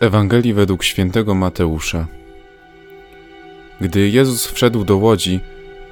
Ewangelii 0.00 0.54
według 0.54 0.84
świętego 0.84 1.34
Mateusza. 1.34 2.06
Gdy 3.80 4.08
Jezus 4.08 4.46
wszedł 4.46 4.84
do 4.84 4.96
łodzi, 4.96 5.40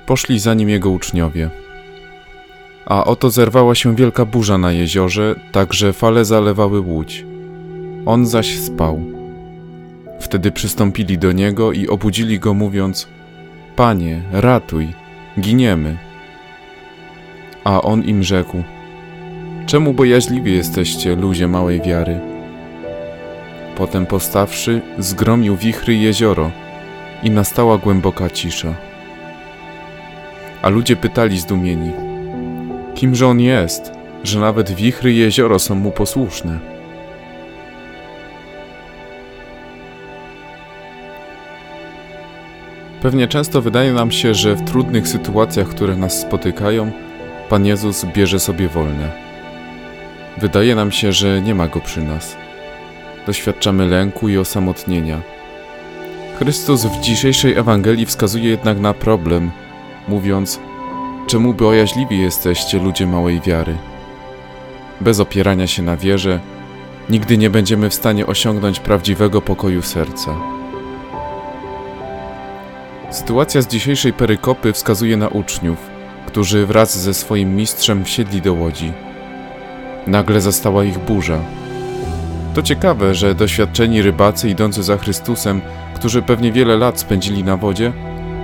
poszli 0.07 0.39
za 0.39 0.55
nim 0.55 0.69
jego 0.69 0.91
uczniowie. 0.91 1.51
A 2.87 3.05
oto 3.05 3.31
zerwała 3.31 3.75
się 3.75 3.97
wielka 3.97 4.25
burza 4.25 4.59
na 4.59 4.73
jeziorze, 4.73 5.35
tak 5.53 5.73
że 5.73 5.93
fale 5.93 6.25
zalewały 6.25 6.81
łódź. 6.81 7.25
On 8.07 8.27
zaś 8.27 8.59
spał. 8.59 9.01
Wtedy 10.21 10.53
przystąpili 10.53 11.19
do 11.19 11.33
niego 11.33 11.73
i 11.73 11.89
obudzili 11.89 12.39
go, 12.39 12.55
mówiąc: 12.55 13.09
Panie, 13.77 14.23
ratuj, 14.33 14.89
giniemy. 15.41 15.99
A 17.65 17.83
on 17.83 18.03
im 18.03 18.23
rzekł: 18.23 18.63
Czemu 19.67 19.95
bojaźliwi 19.95 20.53
jesteście, 20.53 21.17
ludzie 21.17 21.49
małej 21.49 21.81
wiary? 21.81 22.28
Potem 23.79 24.07
postawszy, 24.07 24.81
zgromił 24.99 25.57
wichry 25.57 25.95
jezioro 25.95 26.51
i 27.23 27.31
nastała 27.31 27.79
głęboka 27.79 28.31
cisza. 28.31 28.75
A 30.63 30.69
ludzie 30.69 30.97
pytali 30.97 31.39
zdumieni, 31.39 31.93
kimże 32.95 33.27
on 33.27 33.41
jest, 33.41 33.93
że 34.25 34.41
nawet 34.41 34.71
wichry 34.71 35.13
jezioro 35.13 35.59
są 35.59 35.75
mu 35.75 35.91
posłuszne. 35.91 36.59
Pewnie 43.03 43.29
często 43.29 43.63
wydaje 43.63 43.93
nam 43.93 44.11
się, 44.11 44.35
że 44.35 44.55
w 44.55 44.65
trudnych 44.65 45.09
sytuacjach, 45.09 45.69
które 45.69 45.97
nas 45.97 46.21
spotykają, 46.21 46.91
Pan 47.49 47.67
Jezus 47.67 48.05
bierze 48.05 48.41
sobie 48.41 48.69
wolne. 48.69 49.11
Wydaje 50.39 50.75
nam 50.75 50.93
się, 50.93 51.13
że 51.13 51.43
nie 51.43 51.55
ma 51.55 51.69
go 51.69 51.81
przy 51.81 52.03
nas 52.03 52.48
doświadczamy 53.29 53.87
lęku 53.87 54.29
i 54.29 54.39
osamotnienia. 54.39 55.21
Chrystus 56.39 56.85
w 56.85 57.01
dzisiejszej 57.01 57.57
Ewangelii 57.57 58.07
wskazuje 58.07 58.51
jednak 58.51 58.81
na 58.81 58.95
problem, 58.95 59.51
mówiąc: 60.09 60.61
Czemu 61.27 61.55
bojaźliwi 61.55 62.19
jesteście, 62.21 62.79
ludzie 62.79 63.07
małej 63.07 63.41
wiary? 63.41 63.77
Bez 65.01 65.21
opierania 65.21 65.67
się 65.67 65.83
na 65.83 65.97
wierze, 65.97 66.41
nigdy 67.11 67.39
nie 67.39 67.51
będziemy 67.51 67.91
w 67.91 67.95
stanie 67.95 68.27
osiągnąć 68.27 68.81
prawdziwego 68.81 69.43
pokoju 69.43 69.83
serca. 69.83 70.37
Sytuacja 73.11 73.63
z 73.63 73.69
dzisiejszej 73.69 74.13
perykopy 74.13 74.73
wskazuje 74.73 75.17
na 75.17 75.29
uczniów, 75.29 75.79
którzy 76.27 76.67
wraz 76.67 76.99
ze 76.99 77.15
swoim 77.15 77.57
mistrzem 77.57 78.05
wsiedli 78.05 78.43
do 78.43 78.55
łodzi. 78.55 78.93
Nagle 80.07 80.41
zastała 80.41 80.85
ich 80.85 80.99
burza 80.99 81.58
to 82.59 82.63
ciekawe, 82.63 83.15
że 83.15 83.35
doświadczeni 83.35 84.03
rybacy 84.03 84.49
idący 84.49 84.83
za 84.83 84.97
Chrystusem, 84.97 85.61
którzy 85.95 86.23
pewnie 86.23 86.53
wiele 86.53 86.77
lat 86.77 87.01
spędzili 87.01 87.45
na 87.45 87.57
wodzie, 87.57 87.93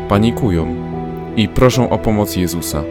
panikują 0.09 0.77
i 1.37 1.49
proszą 1.49 1.91
o 1.91 1.99
pomoc 1.99 2.37
Jezusa. 2.37 2.83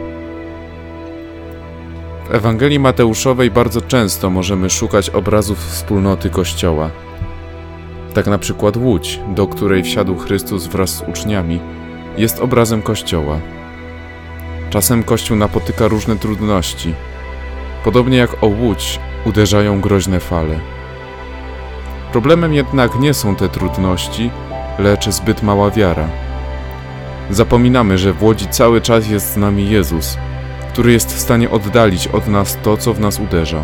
W 2.28 2.34
Ewangelii 2.34 2.78
Mateuszowej 2.78 3.50
bardzo 3.50 3.80
często 3.80 4.30
możemy 4.30 4.70
szukać 4.70 5.10
obrazów 5.10 5.58
wspólnoty 5.58 6.30
Kościoła. 6.30 6.90
Tak 8.14 8.26
na 8.26 8.38
przykład 8.38 8.76
łódź, 8.76 9.20
do 9.34 9.46
której 9.46 9.82
wsiadł 9.82 10.16
Chrystus 10.16 10.66
wraz 10.66 10.90
z 10.90 11.02
uczniami, 11.08 11.60
jest 12.18 12.40
obrazem 12.40 12.82
Kościoła. 12.82 13.38
Czasem 14.70 15.02
Kościół 15.02 15.36
napotyka 15.36 15.88
różne 15.88 16.16
trudności. 16.16 16.94
Podobnie 17.84 18.16
jak 18.16 18.44
o 18.44 18.46
łódź 18.46 19.00
uderzają 19.26 19.80
groźne 19.80 20.20
fale. 20.20 20.73
Problemem 22.14 22.54
jednak 22.54 23.00
nie 23.00 23.14
są 23.14 23.36
te 23.36 23.48
trudności, 23.48 24.30
lecz 24.78 25.08
zbyt 25.08 25.42
mała 25.42 25.70
wiara. 25.70 26.08
Zapominamy, 27.30 27.98
że 27.98 28.12
w 28.12 28.22
łodzi 28.22 28.46
cały 28.46 28.80
czas 28.80 29.08
jest 29.08 29.32
z 29.32 29.36
nami 29.36 29.70
Jezus, 29.70 30.16
który 30.72 30.92
jest 30.92 31.16
w 31.16 31.20
stanie 31.20 31.50
oddalić 31.50 32.08
od 32.08 32.28
nas 32.28 32.58
to, 32.62 32.76
co 32.76 32.94
w 32.94 33.00
nas 33.00 33.20
uderza. 33.20 33.62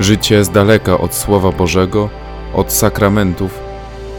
Życie 0.00 0.44
z 0.44 0.50
daleka 0.50 0.98
od 0.98 1.14
Słowa 1.14 1.52
Bożego, 1.52 2.08
od 2.54 2.72
sakramentów, 2.72 3.60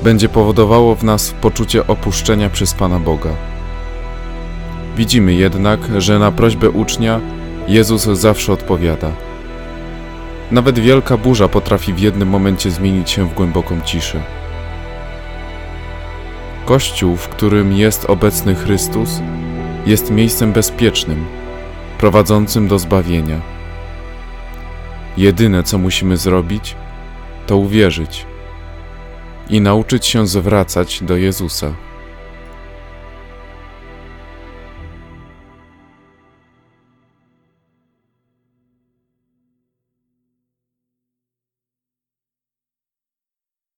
będzie 0.04 0.30
powodowało 0.30 0.96
w 0.96 1.04
nas 1.04 1.36
poczucie 1.42 1.88
opuszczenia 1.88 2.50
przez 2.50 2.74
Pana 2.74 3.00
Boga. 3.00 3.32
Widzimy 4.98 5.34
jednak, 5.34 5.80
że 5.98 6.20
na 6.20 6.32
prośbę 6.32 6.70
ucznia 6.70 7.20
Jezus 7.68 8.04
zawsze 8.04 8.54
odpowiada– 8.54 9.12
nawet 10.52 10.80
wielka 10.80 11.18
burza 11.18 11.48
potrafi 11.48 11.94
w 11.94 12.00
jednym 12.00 12.30
momencie 12.30 12.72
zmienić 12.72 13.10
się 13.10 13.30
w 13.30 13.34
głęboką 13.34 13.82
ciszę. 13.82 14.24
Kościół, 16.66 17.16
w 17.16 17.28
którym 17.28 17.74
jest 17.74 18.06
obecny 18.06 18.56
Chrystus, 18.56 19.22
jest 19.86 20.12
miejscem 20.12 20.52
bezpiecznym, 20.52 21.26
prowadzącym 21.98 22.68
do 22.68 22.80
zbawienia. 22.80 23.42
Jedyne, 25.18 25.64
co 25.64 25.78
musimy 25.78 26.18
zrobić, 26.18 26.76
to 27.48 27.58
uwierzyć 27.58 28.26
i 29.50 29.62
nauczyć 29.62 30.06
się 30.06 30.28
zwracać 30.28 31.04
do 31.04 31.18
Jezusa. 31.18 31.74